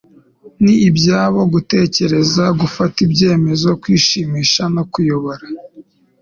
ni 0.63 0.73
ibyabo 0.89 1.41
gutekereza, 1.53 2.43
gufata 2.59 2.97
ibyemezo, 3.05 3.69
kwishimisha 3.81 4.63
no 4.75 4.83
kuyobora; 4.91 5.45